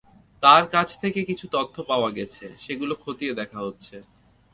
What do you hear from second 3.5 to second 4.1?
হচ্ছে।